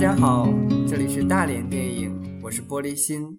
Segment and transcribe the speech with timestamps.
[0.00, 0.48] 家好，
[0.88, 3.38] 这里是大连电影，我是玻璃心。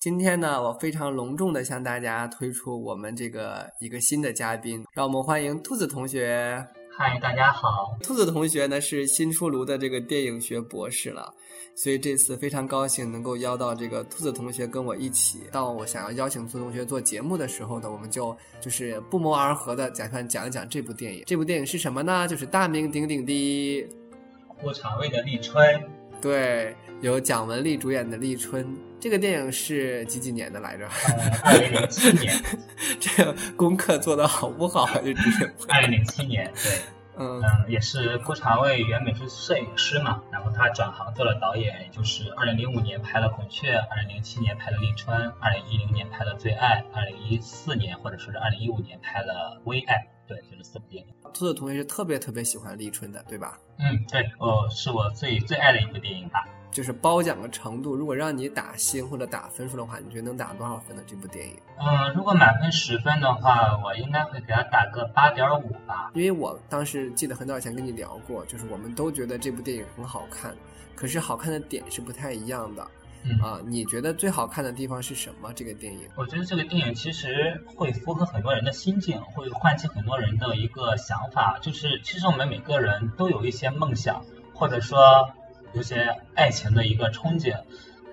[0.00, 6.66] 今天呢，我非常隆重的向大家推出我们这个一个新的嘉宾，让我们欢迎兔子同学。
[6.96, 7.94] 嗨，大家好。
[8.02, 11.30] 兔子同学呢是新出炉的这个电影学博士了，
[11.76, 15.40] 所以这次非常高兴能够邀到这个兔子同学跟我一起。
[15.52, 21.24] 当我想要邀请兔子同学做节目的时候呢，我们就就是不谋而合的打算讲一讲这部电影。
[21.26, 22.26] 这部电影是什么呢？
[22.26, 23.86] 就是大名鼎鼎的。
[24.62, 25.80] 顾长卫的《立春》，
[26.20, 28.64] 对，由蒋雯丽主演的《立春》。
[29.00, 30.88] 这个电影是几几年的来着？
[31.42, 32.32] 二零零七年。
[33.00, 34.84] 这个功课做的好不好？
[35.68, 36.72] 二零零七年，对，
[37.16, 49.94] 嗯嗯，也是顾长卫原本是摄影师嘛，然后他转行做了导演，就是二零零五年拍了《孔雀》，二零零七年拍了《立春》，二零一零年拍了《最爱》，二零一四年或者说是二零一五年拍了《微爱》。
[50.26, 51.14] 对，就是四部电影。
[51.34, 53.58] 兔子同学是特别特别喜欢《立春》的，对吧？
[53.78, 56.46] 嗯，对，哦，是我最最爱的一部电影吧。
[56.70, 61.02] 就是褒奖的程度，如果让你打星或者打分数的话，你觉得能打多少分呢？
[61.06, 61.54] 这部电影？
[61.78, 66.10] 嗯，如果满分十分的话，我应该会给他打个八点五吧。
[66.14, 70.56] 因为我当时记得很早以前跟你聊过，就是我们都觉得这部电影很好看，
[70.94, 72.86] 可是好看的点是不太一样的。
[73.40, 75.52] 啊，你觉得最好看的地方是什么？
[75.54, 76.00] 这个电影？
[76.16, 85.30] 我觉得这个电影其实会符合很多人的心境，会唤起很多人的一个想法，就是其实我们每个人都有一些梦想，或者说
[85.72, 87.62] 有些爱情的一个憧憬。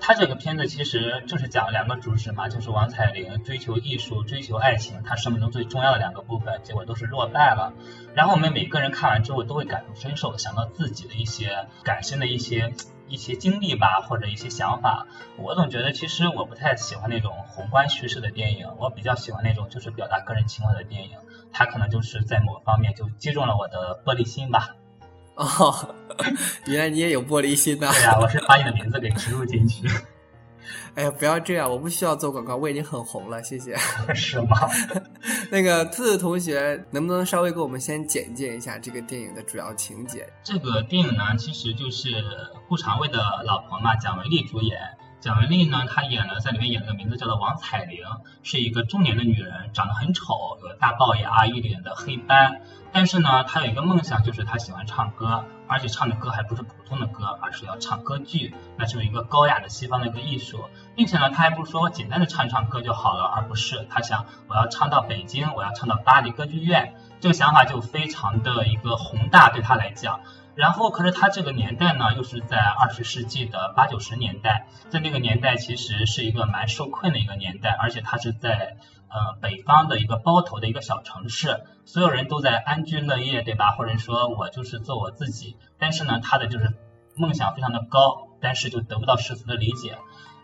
[0.01, 7.73] 他这个片子其实就是讲两个主旨嘛，就是王彩玲追求艺术、追求爱情，她生命中最重要的两个部分，结果都是落败了。
[8.13, 12.73] 然后我们每个人看完之后都会感同身受，想到自己的一些感性的一些。
[13.09, 15.07] 一些经历吧，或者一些想法，
[15.37, 21.17] 我总觉得其实我不太喜欢那种宏观叙事的电影，我比较喜欢那种就是表达个人情怀的电影。
[21.51, 24.75] 它可能就是在某方面就击中了我的玻璃心吧。
[25.35, 25.95] 哦，
[26.67, 27.91] 原来你也有玻璃心呐！
[27.91, 29.87] 对呀，我是把你的名字给植入进去。
[30.95, 33.75] 哎呀，不要这样，我不需要做广告，我已经很红了，谢谢。
[34.13, 34.69] 是吗？
[35.51, 40.27] 那个兔子同学，能不能稍微给我们先简介一下这个电影的主要情节？
[40.43, 42.23] 这个电影呢，其实就是
[42.67, 44.77] 顾长卫的老婆嘛，蒋雯丽主演。
[45.19, 47.99] 蒋雯丽呢，她演了在里面演了个名字叫做王彩玲，
[48.41, 52.61] 是一个中年的女人，长得很丑，有大龅牙，一脸的黑斑。
[52.91, 70.21] 但是呢，他有一个梦想，就是他喜欢唱歌，而且唱的歌还不是普通的歌，而是要唱歌剧，那是一个高雅的西方的一个艺术，并且呢，他还不是说简单的唱一唱歌就好了，而不是他想我要唱到北京，我要唱到巴黎歌剧院，这个想法就非常的一个宏大，对他来讲。
[70.55, 78.75] 然后，可是他这个年代呢，又是在二十世纪的八九十年代，在那个年代其实是一个蛮受困的一个年代，而且他是在
[79.09, 83.71] 呃北方的一个包头的一个小城市，所有人都在安居乐业，对吧？
[83.71, 86.73] 或者说我就是做我自己，但是呢，他的就是
[87.15, 89.97] 梦想非常的高，但是就得不到世俗的理解，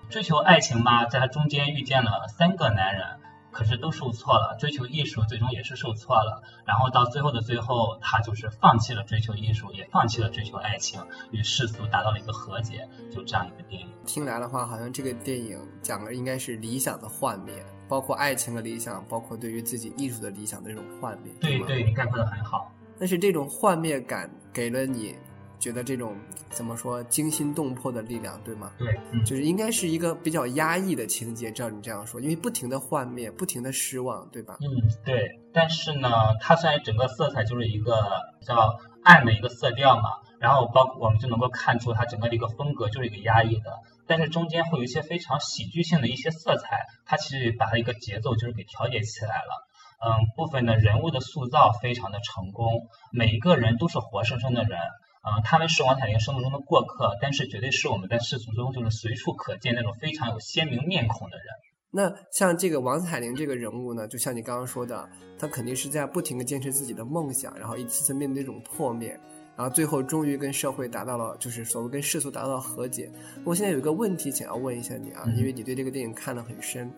[0.10, 3.20] 追求爱情嘛，在他中间遇见了三个男人。
[3.52, 11.02] 可是都受挫了，追求艺术最终也是受挫了，然后到最后的最后，他就是放弃了追求艺术，也放弃了追求爱情，
[11.32, 13.88] 与世俗达到了一个和解，就这样一个电影。
[14.06, 17.54] 听来的话，好像这个电影讲的应该是理想的幻灭，
[17.88, 21.34] 包括爱情的理想，包括对于自己艺术的理想的这种幻灭。
[21.40, 22.72] 对对，你概括的很好。
[23.00, 25.16] 但是这种幻灭感给了你。
[25.58, 26.16] 觉得这种
[26.50, 28.72] 怎么说惊心动魄的力量，对吗？
[28.78, 34.58] 对，就是应该是一个比较压抑的情节，照你这样说，因为不停的幻灭，不停的失望，对吧？
[34.62, 34.68] 嗯，
[35.04, 35.40] 对。
[35.54, 36.10] 但是呢，
[36.40, 37.96] 它虽然整个色彩就是一个
[38.40, 40.04] 比较暗的一个色调嘛，
[40.40, 43.72] 然后包括我们就能够看出它整个的一个风格就是一个压抑的，
[44.08, 49.68] 但是中间会有一些非常喜剧性的一些色彩，它其实把它一个节奏就是给调节起来了。
[50.06, 54.78] 嗯，部分的人物的塑造非常的成功，每一个人都是活生生的人。
[55.24, 61.46] 嗯，他们是王彩玲生活中的过客，但是绝对是我们在世俗中就是随处可见那种非常有鲜明面孔的人。
[61.92, 65.10] 那像这个王彩玲这个人物呢，就像你刚刚说的，
[65.40, 69.18] 她肯定是在不停的坚持自己的梦想，然后一次次面对这种破灭，
[69.56, 73.10] 然后最后终于跟社会达到了，就是所谓跟世俗达到了和解。
[73.44, 76.92] 我现在有一个问题想要问一下你啊，因为你对这个电影看得很深，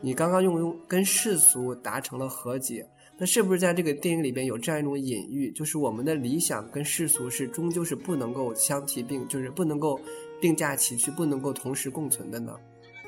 [0.00, 2.86] 你刚刚用用跟世俗达成了和解。
[3.16, 10.00] 那是不是在这个电影里边有这样一种隐喻，就是我们的理想跟世俗是终究是不能够相提并，就是不能够
[10.40, 12.56] 并驾齐驱，不能够同时共存的呢？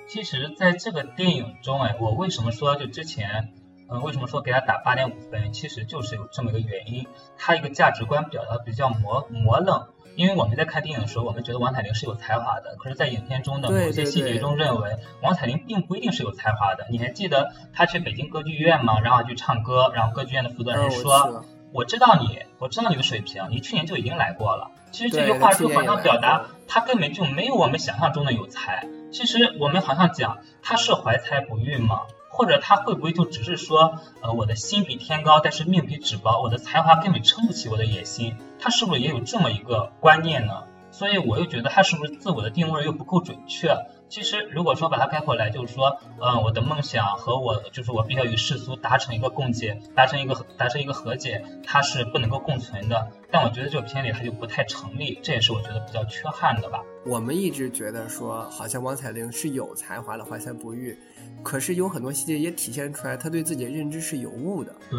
[0.06, 3.52] 其实，在这个电影中，哎，我为什么说就之前，
[3.88, 7.06] 嗯，为什么说给他打八点五分，其实就是有这么一个原因，
[7.38, 9.86] 他一个价值观表达比较模模棱。
[10.16, 16.86] 因为我们在看电影的时候，我们觉得王彩玲是有才华的，可是，在影片中的某些细节中，认为王彩玲并不一定是有才华的。
[16.90, 18.98] 你还记得她去北京歌剧院吗？
[19.00, 28.88] 然后去唱歌，然后歌剧院的负责人说：“我知道你，我知道你的水平，你去年就已经来过了。”其实这句话就好像表达他根本就没有我们想象中的有才。
[29.12, 32.00] 其实我们好像讲他是怀才不遇吗？
[32.36, 38.36] 或者他会不会就只是说，呃，我的心比天高，但是命比纸薄，我的才华根本撑不起我的野心。
[38.60, 40.64] 他是不是也有这么一个观念呢？
[40.90, 43.74] 所以我又觉得他是不是自我的定位又不够准确？
[44.08, 53.10] 其实，如果说把它概括来，就是说，嗯，我的梦想和我，就是我必须要与世俗达成一个共解，达成一个达成一个和解，它是不能够共存的。
[53.30, 56.82] 但我觉得这个片里它就不太成立，这也是我觉得比较缺憾的吧。
[57.04, 60.96] 我们一直觉得说，好像王彩玲是有才华的，怀才不遇，
[61.42, 64.72] 可是有很多细节也体现出来，她对自己的认知是有误的。
[64.90, 64.98] 对。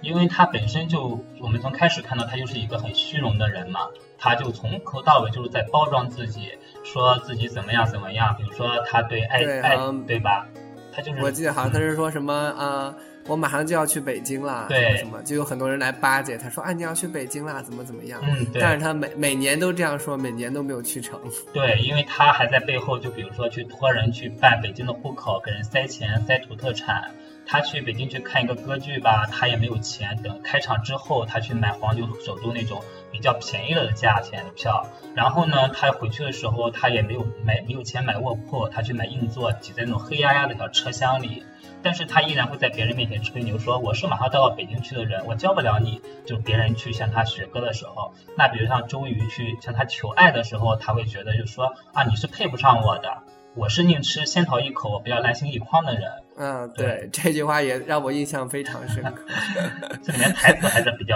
[0.00, 3.80] 因为他本身就，我们从开始看到他就是一个很虚荣的人嘛，
[4.18, 6.52] 他就从头到尾就是在包装自己，
[6.84, 8.34] 说自己怎么样怎么样。
[8.38, 9.76] 比如说他对爱爱，
[10.06, 10.46] 对吧？
[10.92, 12.94] 他就是我记得好像他是说什么啊，
[13.26, 18.20] 我马上就要去北京了，对什么，就有很多人来巴结他，说啊你要去北京啦，怎么怎么样？
[18.24, 18.62] 嗯，对。
[18.62, 21.20] 但是他每每年都这样说，每年都没有去成。
[21.52, 27.10] 对，因为他还在背后，就比如说去托人去办北京的户口，给人塞钱塞土特产。
[27.46, 30.20] 他去北京去看一个歌剧吧，他也没有钱。
[30.22, 32.82] 等开场之后，他去买黄牛首都那种
[33.12, 34.86] 比较便宜了的价钱的票。
[35.14, 41.44] 然后呢，他回去的时候，他也没有买没有钱买卧铺，他去买硬座，挤在那种黑压压的小车厢里。
[41.82, 46.02] 但是他依然会在别人面前吹牛，说我是马上到北京去的人，我教不了你。
[46.26, 53.22] 就别人去向他学歌的时候，那比如像周瑜去向他求爱的时候，他会觉得就说啊，你是配不上我的。
[53.54, 56.25] 我是宁吃仙桃一口，我不要烂心一筐的人。
[56.36, 59.24] 嗯，对，这句话也让我印象非常深刻。
[60.02, 61.14] 这里面台词还是比较，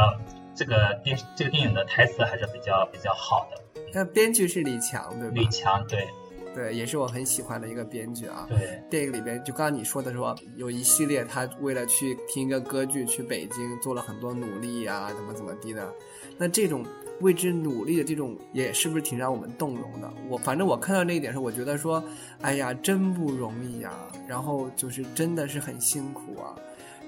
[0.54, 3.82] 这个电这个电影的台词还是比较比较好的。
[3.92, 5.34] 那编剧是李强，对吧？
[5.34, 6.08] 李强，对，
[6.54, 8.46] 对，也是我很喜欢的一个编剧啊。
[8.48, 15.92] 对，电影里边就刚刚你说的说，有一系列他为了去听一个歌剧去北京做了很多努力啊，怎么怎么地的。
[16.38, 16.84] 那这种。
[17.20, 20.12] 为之努力的这种，也是不是挺让我们动容的？
[20.28, 22.02] 我反正我看到那一点时，我觉得说，
[22.40, 23.92] 哎呀，真不容易呀。
[24.26, 26.54] 然后就是真的是很辛苦啊。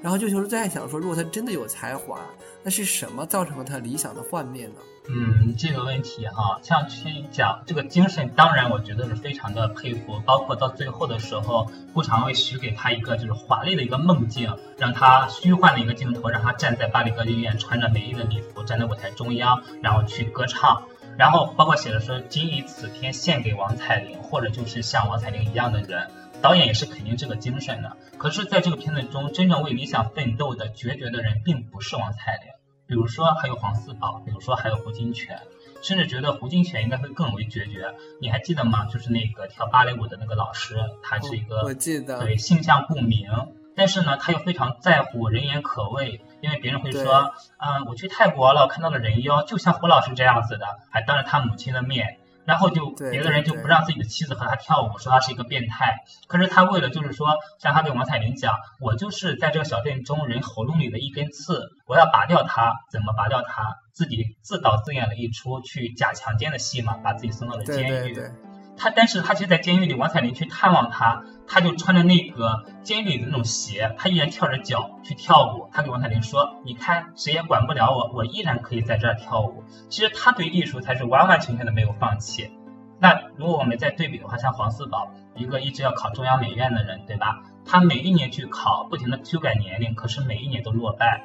[0.02, 2.20] 然后就就是在想说，如果他真的有才华，
[2.62, 4.74] 那是什么造成了他理想的幻灭呢？
[5.08, 10.20] 嗯，这个问题哈，像去讲这个精神，当然我觉得是非常的佩服。
[10.24, 20.84] 包括到最后的时候，顾长卫许给他一个就是华丽的一个梦境，让他虚幻的一个镜头，让他站在巴黎歌剧院，穿着美丽的礼服站在舞台中央，然后去歌唱。
[21.18, 26.08] 然后包括写的说“今以此天献给王彩玲”，或者就是像王彩玲一样的人，
[26.40, 27.96] 导演也是肯定这个精神的。
[28.16, 32.51] 可是，在这个片子中，真正为理想奋斗的决绝的人，并不是王彩玲。
[32.92, 35.38] 比如说还有黄四宝，比如说还有胡金铨，
[35.80, 37.94] 甚至觉得胡金铨应该会更为决绝。
[38.20, 38.84] 你还记得吗？
[38.84, 43.30] 就是那个跳芭蕾舞的那个老师，他是一个我记得对性向不明，
[43.74, 52.18] 但是呢，他又非常在乎人言可畏，因为别人会说，嗯，我去泰国了，看到了人妖，就像胡老师这样子的，还当着他母亲的面。
[52.44, 56.04] 然后就别的人就不让自己的妻子和他跳舞，说他是一个变态。
[56.26, 63.76] 可是他为了就是说，像他对王彩玲讲，我就是在这个小镇中人喉咙里的一根刺，我要拔掉它，怎么拔掉它？
[63.92, 68.51] 自己自导自演了一出去假强奸的戏嘛，把自己送到了监狱。
[68.76, 75.68] 他，但是他其实，在监狱里，王彩玲去探望他，他就穿着那个监狱里的那种鞋，他依然跳着脚去跳舞。
[75.72, 82.50] 他给王彩玲说：“你看，谁也管不了我，我依然可以在这儿跳舞。”其实他对艺术才是完完全全的没有放弃。
[82.98, 87.42] 那如果我们再对比的话，像黄四宝，一个一直要考中央美院的人，对吧？
[87.64, 91.24] 他每一年去考，不停的修改年龄，可是每一年都落败，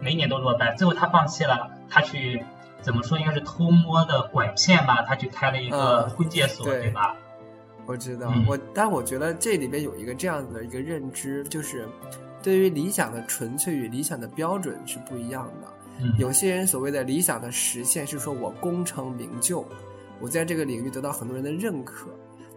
[0.00, 2.44] 每一年都落败，最后他放弃了，他去。
[2.82, 3.18] 怎么说？
[3.18, 5.02] 应该是偷摸的拐骗吧？
[5.02, 7.16] 他去开了一个婚介所，对吧？
[7.86, 11.88] 我知道，我但我觉得这里边有一个这样子的一个认知，就是
[12.42, 15.68] 对于理想的纯粹与理想的标准是不一样的。
[16.18, 19.64] 有些人所谓的理想的实现，是说我功成名就，
[20.20, 22.08] 我在这个领域得到很多人的认可。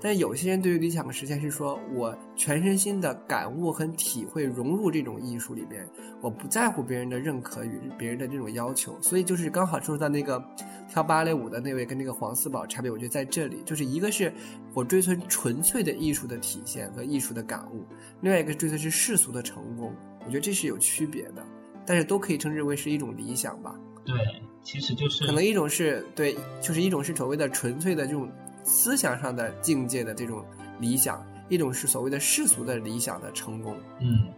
[0.05, 5.83] 但有些人对于理想的实现是说，我全身心的感悟和体会融入这种艺术里边，
[6.21, 10.39] 我不在乎别人的认可与别人的这种要求，所以就是刚好说到那个
[10.87, 14.31] 跳芭蕾舞的那位跟那个黄四宝差别，我觉得在这里，就是一个是
[14.75, 17.83] 我追随纯粹的艺术的体现和艺术的感悟，
[18.21, 21.43] 另外一个追随是世俗的成功，我觉得这是有区别的，
[21.83, 23.75] 但是都可以称之为是一种理想吧。
[24.05, 24.13] 对，
[24.61, 28.31] 其实就是可能一种是对，就是一种是所谓的纯粹的这种。
[28.65, 30.43] 思想上的境界的这种
[30.79, 33.77] 理想，一种是所谓的世俗的理想的成功。
[33.99, 34.33] 嗯，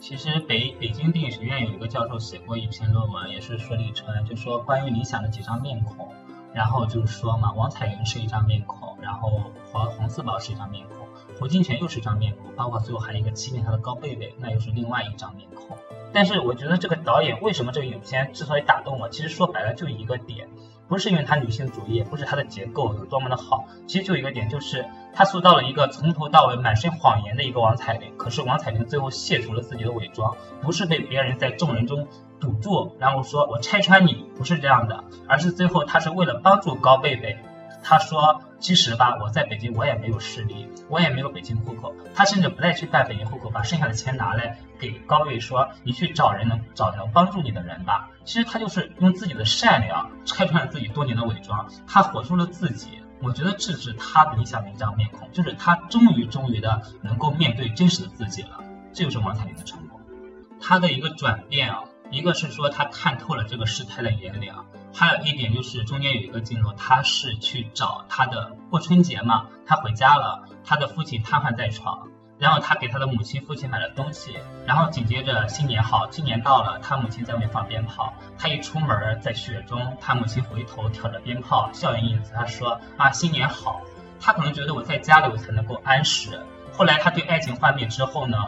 [0.00, 6.08] 其实北北京电影学院有一个教授写过一篇论文，也是说李春，就说关于理想的几张面孔，
[6.54, 11.08] 然后就是说嘛，王彩玲是一张面孔，然后黄黄四宝是一张面孔，
[11.40, 15.76] 胡金铨又是一张面孔，包括最后还有一个欺骗他的高贝贝，那又是另外一张面孔。
[16.12, 20.48] 但是我觉得这个导演为什么这个影片之所以打动我，其实说白了就一个点。
[20.88, 28.16] 不是因为她女性主义，不是她的结构有多么的好，其实就一个点，就是她塑造了一个从头到尾满身谎言的一个王彩玲。
[28.16, 32.08] 可是王彩玲最后卸除了自己的伪装，不是被别人在众人中
[32.40, 37.36] 堵住，然后说我拆穿你，不是这样的，而是最后她是为了帮助高贝贝。
[37.88, 41.94] 他说：“其实吧，我在北京，我也没有势力，我也没有北京户口。
[42.14, 53.00] 他甚至不再去办北京户口，把剩下的钱拿来给高瑞说：‘你去找人能找能帮助你的人吧。’其实他就是用自己的善良拆穿了自己多年的伪装，他活出了自己。
[53.22, 58.60] 我觉得这是他理想的一张面孔，就是他终于终于的能够面对真实的自己了。
[58.92, 59.98] 这就是王彩玲的成功，
[60.60, 83.82] 他的一个转变啊，一个是说他看透了这个世态的炎凉。”还有一点就是中间有一个镜头，他是去找他的过春节嘛，他回家了，他的父亲瘫痪在床，然后他给他的母亲、父亲买了东西，然后紧接着新年好，新年到了，他母亲在外面放鞭炮，他一出门在雪中，他母亲回头挑着鞭炮，笑盈盈，他说啊新年好，
[84.18, 86.40] 他可能觉得我在家里我才能够安适，
[86.72, 88.38] 后来他对爱情幻灭之后呢？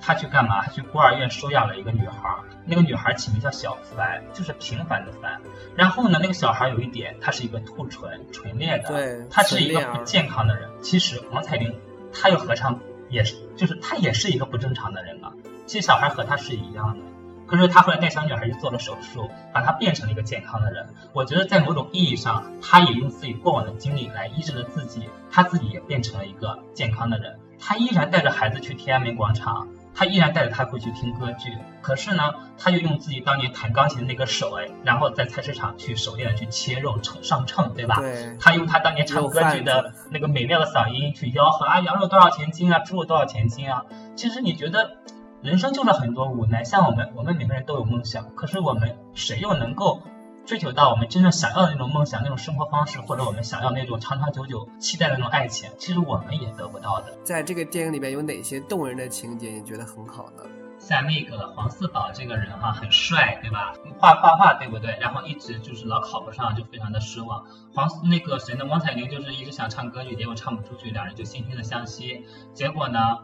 [0.00, 0.62] 他去干嘛？
[0.62, 5.40] 他去孤儿院收养了一个女孩，那个女孩起名叫小凡，就是平凡的凡。
[5.76, 10.68] 然后呢，那个小孩有一点，他是一个兔唇，唇裂的，对，他是一个不健康的人。
[10.82, 11.78] 其实王彩玲，
[12.12, 15.32] 她又何尝也是，就是她也是一个不正常的人嘛。
[15.66, 17.04] 其实小孩和她是一样的，
[17.46, 20.88] 可是他后来带小女孩去做了手术，把她变成了一个健康的人。
[21.12, 27.38] 我觉得在某种意义上，他也用自己过往的经历来医治了自己，他自己也变成了一个健康的人。
[27.60, 29.68] 他依然带着孩子去天安门广场。
[29.98, 32.22] 他依然带着他回去听歌剧，可是呢，
[32.56, 37.96] 他就用自己当年弹钢琴的那个手哎，然后在菜市场去熟练的去切肉称上秤，对吧？
[37.96, 38.36] 对。
[38.38, 43.86] 他用他当年唱歌剧的那个美妙的嗓音去吆喝啊，羊肉多少钱斤啊，猪肉多少钱斤啊？
[44.14, 44.98] 其实你觉得，
[45.42, 46.62] 人生就是很多无奈。
[46.62, 50.00] 像我们，我们每个人都有梦想，可是我们谁又能够？
[50.48, 57.14] 追求到我们真正想要的那种梦想、那种生活方式，或者我们想要那种长长久久期待的那种爱情，其实我们也得不到的。
[57.22, 59.50] 在这个电影里面有哪些动人的情节？
[59.50, 60.42] 你觉得很好呢？
[60.78, 63.74] 像那个黄四宝这个人哈，很帅，对吧？
[63.98, 64.96] 画画画，对不对？
[64.98, 67.44] 然后一直就是老考不上，就非常的失望。
[67.74, 68.64] 黄那个谁呢？
[68.64, 72.24] 王彩玲就是一直想唱歌剧，结果唱不出去，两人就惺惺的相惜。
[72.54, 73.18] 结果呢？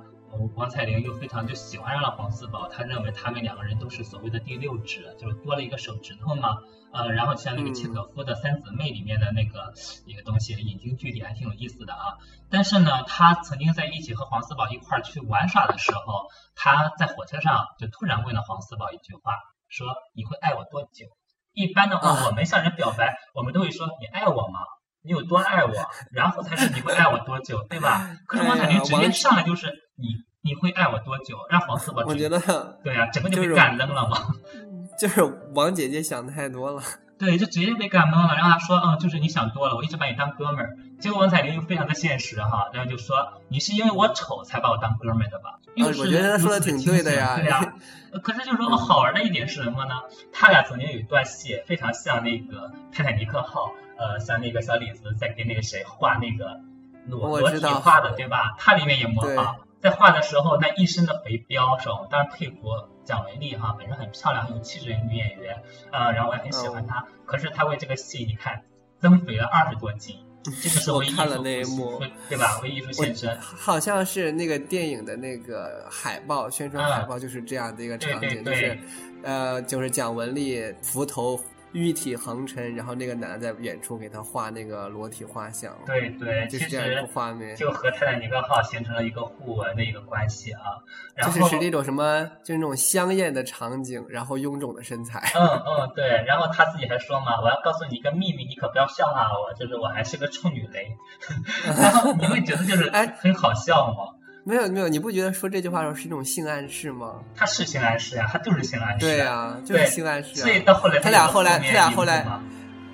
[0.56, 6.58] 王彩玲又非常就喜欢上了黄四宝，他认为他们两个人都是所谓的第六指，就是多了一个手指头嘛。
[6.92, 9.74] 呃，然后像那个契诃夫的《三姊妹》里面的那个
[10.06, 12.18] 一个东西，引经据典，还挺有意思的啊。
[12.50, 19.32] 但是呢，他曾经在一起和黄四宝一块儿去玩耍的时候，他在火车上就突然问了黄四宝一句话，
[19.68, 21.06] 说：“你会爱我多久？”
[21.52, 24.60] 一般的话，我们向人表白，我们都会说：“你爱我吗？
[25.02, 25.72] 你有多爱我？”
[26.12, 28.08] 然后才是你会爱我多久，对吧？
[28.28, 30.24] 可是王彩玲直接上来就是你。
[30.46, 31.38] 你会爱我多久？
[31.48, 32.38] 让黄四宝，我觉得
[32.84, 34.18] 对呀，整个就被干扔了嘛。
[35.00, 35.22] 就是
[35.54, 36.82] 王姐姐想太多了。
[37.18, 38.34] 对，就直接被干懵了。
[38.34, 40.76] 然后他说，嗯，就是你想多了，我一直把你当哥们儿。
[41.00, 45.58] 结果王彩玲又非常的现实哈，然后就说，你是因为我丑才把我当哥们儿的吧？
[45.76, 47.38] 又是我觉得他说的挺对的呀。
[47.38, 47.74] 对呀。
[48.22, 49.94] 可是就是说好玩的一点是什么呢？
[50.30, 56.60] 他俩曾经有一段戏，非常像那个泰坦尼克号，呃，像那个小李子在给那个谁画那个
[57.06, 58.54] 裸裸体画的，对吧？
[58.58, 59.56] 他里面也模仿。
[59.84, 62.06] 在画的时候，那一身的肥膘，是吧？
[62.10, 62.56] 当然佩服
[63.04, 65.62] 蒋雯丽哈，本身很漂亮、很有气质的女演员，
[65.92, 67.06] 呃，然后我也很喜欢她。
[67.26, 68.62] 可是她为这个戏，你看
[68.98, 72.00] 增肥了二十多斤， 这个是唯一看了那一幕，
[72.30, 72.58] 对吧？
[72.62, 73.38] 为艺术献身。
[73.38, 78.78] 好像是那个电影的那个海报宣传海报就是这样的一个场景，就是
[79.22, 81.38] 呃，就是蒋雯丽扶头。
[81.74, 85.76] 玉体横陈，然后那个男的在远处给他画那个裸体画像。
[85.84, 90.60] 对对，就是这样一幅画面，就和泰坦尼克号形成了一个互文的一个关系啊。
[91.22, 95.20] 就是是那种什么，就是那种香艳的场景，然后臃肿的身材。
[95.34, 96.24] 嗯嗯，对。
[96.26, 100.96] 然后他自己还说嘛：“我要告诉你一个秘密，你可不要笑话我，就是我还是个处女雷。
[101.76, 104.14] ”然后你会觉得就是哎很好笑吗？
[104.44, 107.20] 没有没有，你不觉得说这句话的时候是一种性暗示吗？
[107.34, 109.06] 他是性暗示呀，他就是性暗示。
[109.06, 110.34] 对呀，就是性暗示。
[110.36, 112.26] 所以到后来，他俩后来，他俩后来，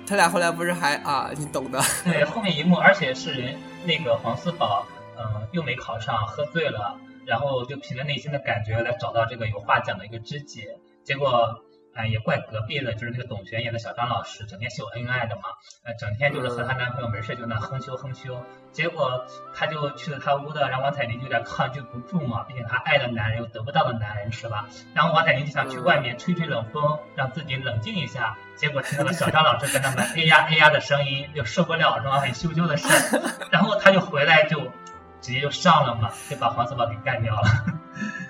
[0.07, 1.29] 他俩后来不是还啊？
[1.37, 1.81] 你懂的。
[2.03, 3.55] 对，后面一幕，而且是人
[3.85, 4.85] 那个黄四宝，
[5.17, 10.67] 嗯，又没考上，喝醉了，然后就凭着内心的感觉来找到这个有话讲的一个知己，
[11.03, 11.63] 结果。
[11.93, 15.41] 哎，也怪隔壁的，就是那个董璇演的小张老师，整天秀恩爱的嘛，
[15.83, 18.37] 呃，整天就是和她男朋友没事就那哼咻哼咻，
[18.71, 24.67] 结果她就去了她屋的，然后王彩玲就有点抗拒不住嘛，毕竟她爱的男人又得不到的男人是吧？
[24.93, 32.19] 然后王彩玲就想去外面吹吹冷风，让自己冷静一下，结果听到了小张老师跟他们哎呀哎呀的声音，又受不了是吧？
[32.19, 32.87] 很羞羞的事，
[33.51, 34.61] 然后她就回来就
[35.19, 37.49] 直接就上了嘛，就把黄四宝给干掉了。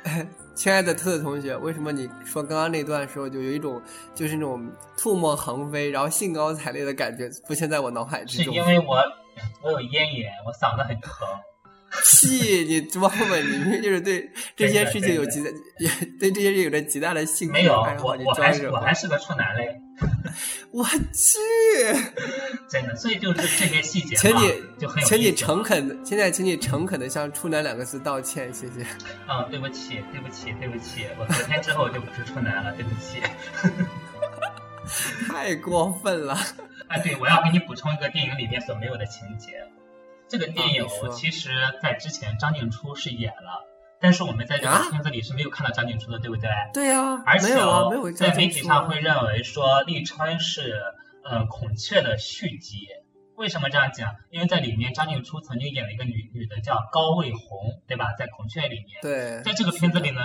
[0.53, 3.81] 亲爱的特特同学，为什么你说刚刚那段时候就有一种
[4.13, 8.59] 就是那种唾沫横飞，然后兴高采烈的感觉浮现在我脑海之中是？
[8.59, 8.97] 因为我
[9.63, 11.27] 我有咽炎，我嗓子很疼。
[12.03, 12.63] 屁！
[12.65, 18.53] 你装吧，你明明就是对 这些事情有极大，也 对这些事情有着极大的兴趣没有，我我还？
[18.53, 19.81] 是我还是个处男嘞，
[20.71, 21.37] 我去！
[22.69, 22.95] 真的。
[22.95, 28.85] 所以就是这些细节请你就很有请你诚恳的，现在请你诚恳的向“处男”两个字道歉，谢谢。
[29.27, 33.21] 嗯，对不起，对不起，对不起，我昨天之后就不是处男了，对不起。
[35.27, 36.33] 太过分了！
[36.87, 39.51] 啊，对，我要给你补充一个电影里面所没有的情节。
[40.31, 41.49] 这个电影啊你说其实
[41.83, 43.67] 在之前张静初是演了，
[43.99, 46.49] 但是我们在这啊个片子里是没有看到张静初的，对不对？
[46.73, 50.81] 对呀、而且没有没有在媒体上会认为说立川是
[51.25, 52.87] 呃孔雀的续集。
[53.35, 54.13] 为什么这样讲？
[54.29, 58.13] 因为在里面张静初曾经演了一个女女的叫高卫红，对吧？
[58.17, 60.21] 在孔雀里面，对，在这个片子里呢，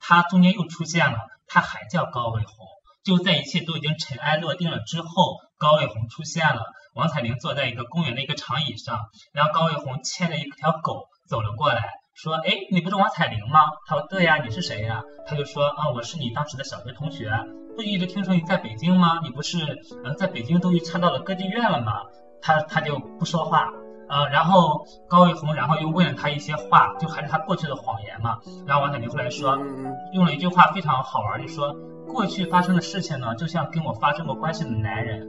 [0.00, 2.66] 她中间又出现了，她还叫高卫红。
[3.04, 6.62] 就在一切都已经尘埃落定了之后，高卫红出现了。
[6.94, 8.98] 王彩玲坐在一个公园的一个长椅上，
[9.32, 11.82] 然后高卫红牵着一条狗走了过来，
[12.14, 17.32] 说：“哎，你不是王彩玲吗？”他说：“对呀、你是谁呀、他就说：“啊，我是你当时的小学同学，
[17.74, 19.18] 不一直听说你在北京吗？
[19.24, 22.02] 你不是呃在北京都去参到了歌剧院了吗？”
[22.40, 23.70] 他他就不说话，
[24.08, 28.38] 呃，然后高卫红然后又问了他一些话，就还是他过去的谎言嘛。
[28.66, 31.74] 然后王彩玲后来说，嗯嗯用了一句话非常好玩，就说
[32.06, 35.28] 过去发生的事情呢，就像跟我发生过关系的男人，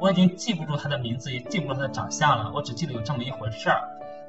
[0.00, 3.80] 我已经记不住他的名字，也记不住他的长相了，我只记得有这么一回事儿。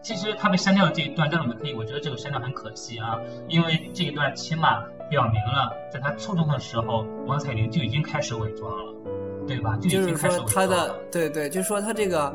[0.02, 8.94] 其实他被删掉了这一段，但是我们可以，我觉得这个删掉很可惜啊，因为这一段起码表明了，在他初中的时候，王彩玲就已经开始伪装了，
[9.48, 9.78] 对吧？
[9.78, 10.96] 就已就是经开始伪装了的。
[11.12, 12.34] 对对，就是说他这个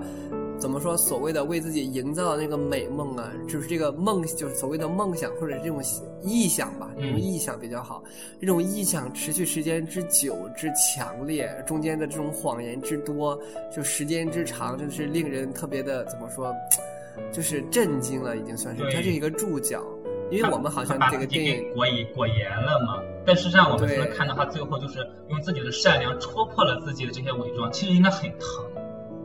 [0.58, 0.96] 怎么说？
[0.96, 5.80] 所谓的为自己营造的那个美梦啊，就是这个梦，就是所谓的梦想或者这种
[6.24, 8.02] 臆想吧，这种嗯臆想比较好。
[8.40, 13.38] 这种臆想持续时间之久之强烈，中间的这种谎言之多，
[13.74, 16.54] 就时间之长，真的是令人特别的怎么说？
[17.32, 19.82] 就是震惊了，已经算是它是一个注脚。
[20.28, 28.66] 因为我们好像把这个电影给裹以裹严了嘛，但实际上我们看到他最后就是用自己的善良戳破了自己的这些伪装，其实应该很疼，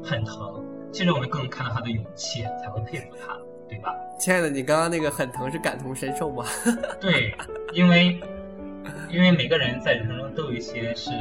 [0.03, 0.60] 很疼。
[0.91, 3.93] 其实我们更能看到他的勇气，才会佩服他，对吧？
[4.19, 6.45] 亲爱的，你刚刚那个很疼是感同身受吗？
[6.99, 7.33] 对，
[7.73, 8.19] 因为
[9.09, 11.11] 因为每个人在人生中都有一些是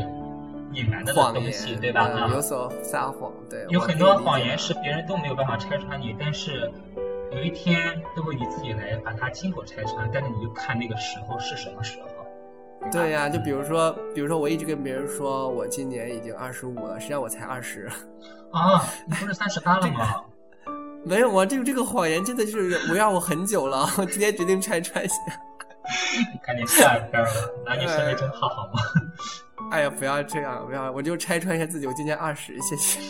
[0.73, 2.09] 隐瞒的东西，对吧？
[2.13, 6.71] 嗯啊，有所撒谎，对，有很多谎言是别人都没有办法拆穿你，但是
[7.33, 12.20] 有一天都会你自己来把它亲口拆穿，但是你就看那个时候是什么时候。
[12.81, 17.91] 吧对呀、就比如说，比如说我一直跟别人说我今年已经二十五了，实际上我才二十。
[18.53, 20.25] 啊，你不是三十八了吗？
[21.05, 25.17] 没有啊，这个这个谎言真的是围绕我很久了，我今天决定拆穿一下。
[26.47, 27.31] 赶紧下一边吧，
[27.65, 28.81] 拿你身份证号好吗？
[29.73, 33.01] 哎呀，不要这样，不要，我就拆穿一下自己，我今年二十，谢谢。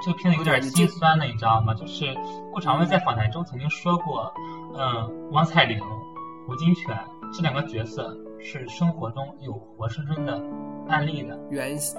[0.00, 1.74] 这个片子有点心酸的，你知道吗？
[1.74, 2.04] 就是
[2.52, 4.32] 顾长卫在访谈中曾经说过，
[4.78, 5.80] 嗯，王彩玲、
[6.48, 6.96] 吴金铨
[7.32, 10.40] 这两个角色是生活中有活生生的
[10.88, 11.98] 案例的，原型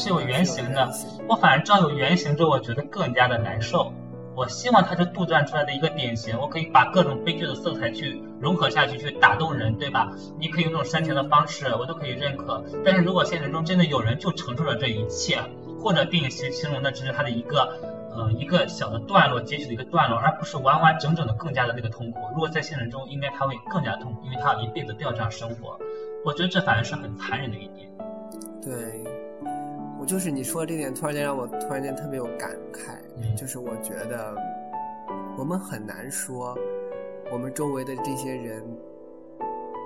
[0.00, 1.08] 是有原型的型。
[1.28, 3.92] 我反而知道有原型之后，我觉得更加的难受。
[4.36, 10.12] 我希望它是杜撰出来的一个典型，我可以把各种悲剧的色彩去融合下去，去打动人，对吧？
[10.38, 12.64] 你可以用这种煽情的方式，我都可以认可。
[12.84, 15.38] 但是如果现实中真的有人就承受了这一切，
[15.80, 17.76] 或者电影形形容的只是他的一个，
[18.12, 22.18] 呃，一个小的段落，截取的一个段落，而不是完完整整的更加的那个痛苦。
[22.32, 25.78] 如果在现实中，应该他会更加痛苦，因为他要一辈子都要这样生活。
[26.24, 27.88] 我觉得这反而是很残忍的一点。
[28.60, 29.04] 对，
[29.98, 34.34] 我就是你说的这点，突然间让我突然间特别有感慨，嗯就是我觉得
[35.38, 36.58] 我们很难说，
[37.30, 38.62] 我们周围的这些人，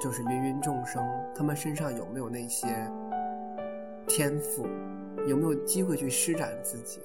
[0.03, 1.05] 就是芸芸众生，
[1.37, 2.67] 他们身上有没有那些
[4.09, 4.67] 天赋，
[5.29, 7.01] 有没有机会去施展自己。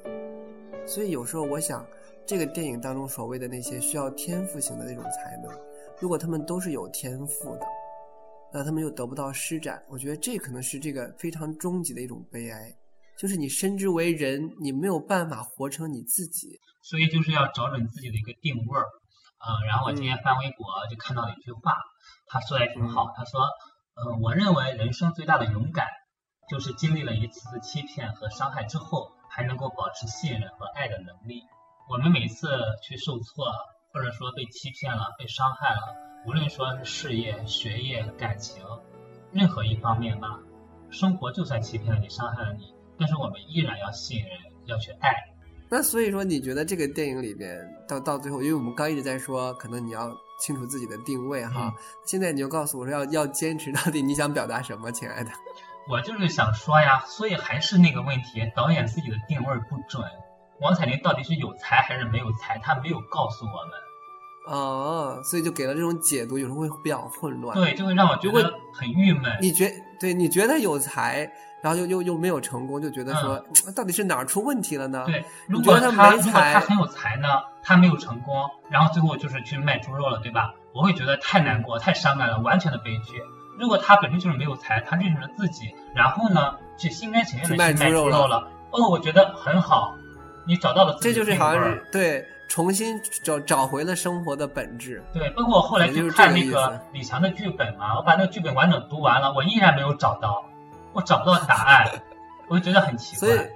[0.90, 1.86] 所以有时候我想，
[2.26, 5.56] 这个电影当中所谓的那些需要天赋型的那种才能，
[6.00, 7.62] 如果他们都是有天赋的，
[8.52, 12.76] 那他们又得不到施展，我觉得这可能是这个非常终极的一种悲哀，
[13.20, 16.60] 就是你深知为人，你没有办法活成你自己。
[16.82, 18.82] 所以就是要找准自己的一个定位儿。
[18.82, 21.78] 呃，然后我今天翻微博就看到了一句话，
[22.26, 23.14] 他说的也挺好。
[23.16, 23.42] 他说，
[23.94, 25.86] 呃，我认为人生最大的勇敢，
[26.50, 31.42] 就是经历了一次次欺骗和伤害之后，还能够保持信任和爱的能力。
[31.90, 32.50] 我们每次
[32.84, 33.46] 去受挫，
[33.94, 35.96] 或者说被欺骗了、被伤害了，
[36.28, 38.62] 无论说是事业、学业、感情，
[39.32, 40.38] 任何一方面吧，
[40.90, 44.30] 生活就算欺骗了你、伤害了你，但是我们依然要信任，
[44.66, 45.10] 要去爱。
[45.70, 51.74] 那所以说，你觉得这个电影里边到到最后，因为我们刚一直在说，可能你要清楚自己的定位哈。
[52.06, 55.32] 现在你就告诉我说，要要坚持到底你想表达什么，亲爱的。
[55.90, 60.04] 我就是想说呀，所以还是那个问题，导演自己的定位不准。
[60.62, 64.56] 王彩玲到底是有才还是没有才，他没有告诉我们。
[64.56, 67.56] 哦，所以就给了这种解读，有时候会比较混乱。
[67.56, 69.36] 对，就会让我觉得很郁闷。
[69.42, 71.28] 你觉对，你觉得有才？
[71.62, 73.44] 然后又又又没有成功，就觉得说，
[73.76, 75.04] 到底是哪儿出问题了呢？
[75.08, 77.28] 对，如果他没才，他很有才呢，
[77.64, 80.54] 他没有成功，然后最后就是去卖猪肉了，对吧？
[80.72, 83.22] 我会觉得太难过、太伤感了，完全的悲剧。
[83.60, 89.96] 如果他本身就是没有才，他认识了自己，然后呢，去心甘情愿的去卖猪肉了，哦，我觉得很好，
[90.48, 95.04] 你找到了自己这就是好像是对，重新找找回了生活的本质。
[95.14, 100.46] 对，包括我后来去看那个李强的剧本嘛，我把那个剧本完整读完了，我依然没有找到。
[100.92, 101.88] 我找不到答案，
[102.48, 103.30] 我就觉得很奇怪。
[103.30, 103.48] 所以，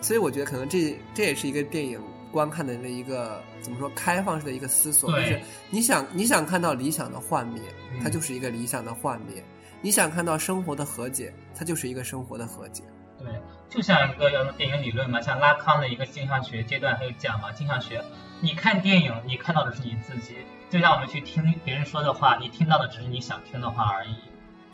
[0.00, 2.00] 所以我觉得可能这这也是一个电影
[2.34, 7.62] 观看的那一个怎么说开放式的一个思索，就是你想你想看到理想的幻灭，
[8.02, 9.40] 它就是一个理想的幻灭；
[9.80, 12.82] 你想看到生活的和解，它就是一个生活的和解。
[13.20, 13.28] 对，
[13.70, 18.04] 就像一个要电影理论嘛，像拉康的一个镜像学阶段他就讲嘛，镜像学，
[18.40, 20.34] 你看电影，你看到的是你自己；
[20.68, 24.16] 就像我们去听别人说的话，你听到的只是你想听的话而已。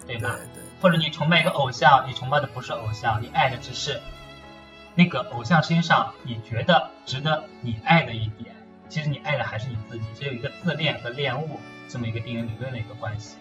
[0.07, 0.35] 对吧？
[0.81, 4.01] 或者你崇拜一个偶像，你崇拜的不是偶像，你爱的只是
[4.95, 8.55] 那个偶像身上你觉得值得你爱的一点。
[8.89, 13.37] 其实你爱的还是你自己，只有一个自恋和恋物这么一个电影理论的一个关系。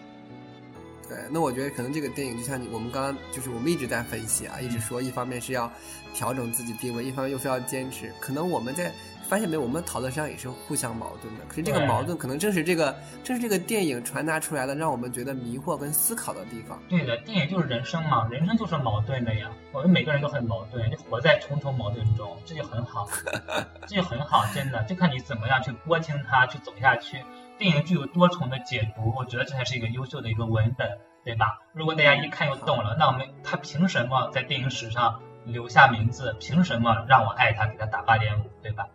[1.08, 5.70] 对，那我觉得可能这个电影就像你我们刚刚就是我们一直在分析啊，一直说一方面是要
[6.14, 8.12] 调整自己定位，一方面又是要坚持。
[8.20, 8.92] 可能我们在。
[9.30, 11.44] 发现没有，我们讨论上也是互相矛盾的。
[11.46, 16.82] 可是这个矛盾，可能正是这个，正是这个电影传达出来的，让我们觉得迷惑跟思考的地方。
[16.88, 19.48] 对的，电影就是人生嘛，人生就是矛盾的呀。
[19.70, 23.08] 我们每个人都很矛盾，就活在重重矛盾中，这就很好，
[23.86, 27.22] 这就很好，真的，就看你怎么样去拨清它，去走下去。
[27.56, 31.60] 电影具有多重的解读，我觉得这才是一个优秀的一个文本，对吧？
[31.72, 36.34] 如果大家一看就懂了，那我们他凭什么在电影史上留下名字？
[36.40, 38.88] 凭什么让我爱他，给他打八点五，对吧？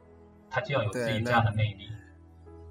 [0.49, 1.87] 他就要有自己这样的魅力。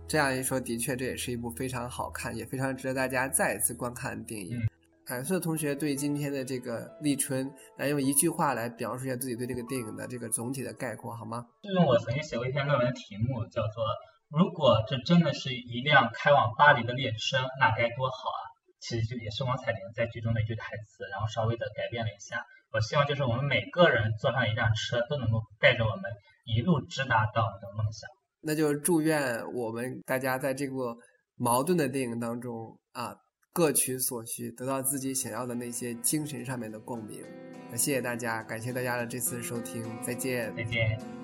[0.06, 4.60] 这样一说，的确，这也是一部非常好看，也非常值得大家再一次观看的电影。
[5.06, 11.46] 海瑟同学对今天的这个立春，来用一句话来表述一下自己对这个电影的这个总体的概括，好吗？
[11.62, 13.84] 是用我曾经写过一篇论文的题目，叫做
[14.32, 18.40] “如果这真的是一辆开往巴黎的列车，那该多好啊！”
[18.80, 22.44] 其实就也是王彩玲在剧中的一句台词，然后稍微的改变了一下。
[22.74, 26.02] 我希望就是我们每个人坐上一辆车，都能够带着我们。
[26.46, 28.06] 一路直达到我们的梦想，
[28.42, 30.94] 那就祝愿我们大家在这部
[31.37, 33.16] 矛盾的电影当中啊，
[33.50, 37.24] 各取所需，得到自己想要的那些精神上面的共鸣。
[37.70, 41.23] 那谢谢大家，感谢大家的这次收听，再见，再见。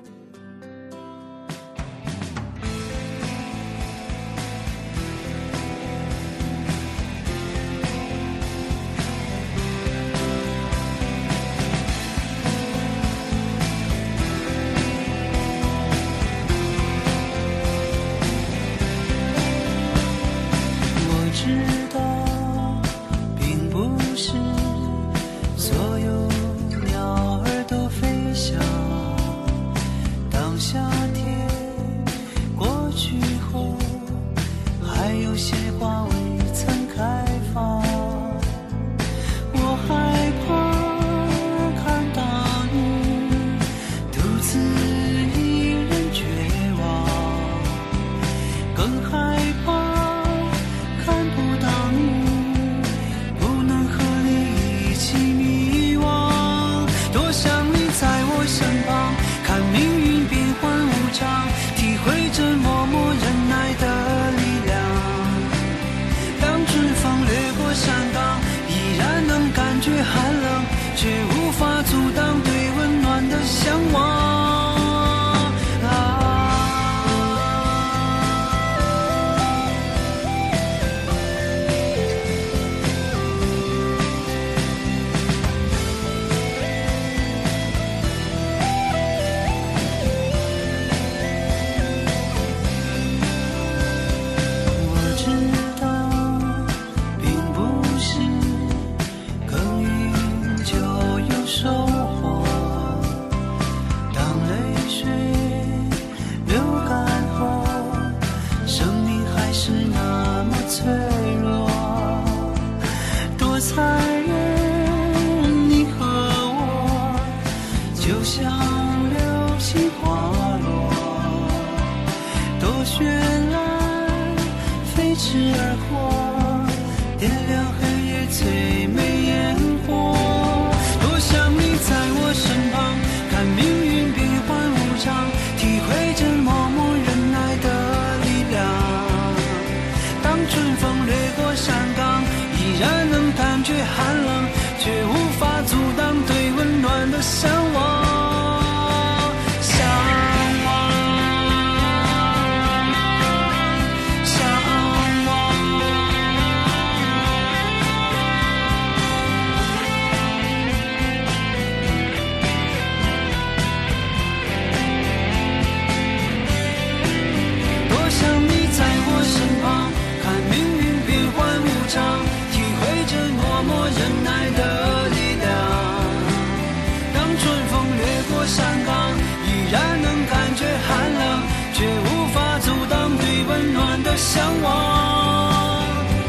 [184.16, 185.84] 向往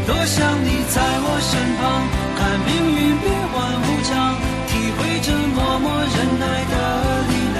[0.07, 1.81] 多想你在我身旁
[2.37, 4.09] 看命运变幻无常
[4.67, 6.75] 体会这默默忍耐的
[7.29, 7.59] 力量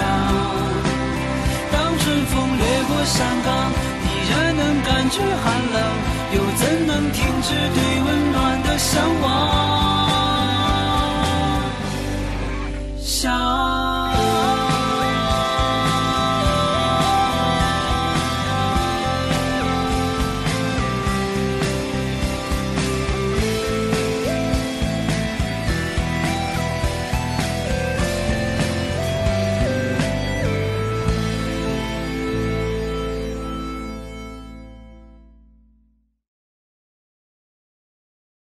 [1.72, 3.50] 当春风掠过山岗
[4.06, 5.78] 依然能感觉寒冷
[6.34, 8.90] 又怎能停止对温暖的向
[9.22, 9.26] 往
[13.00, 13.91] 想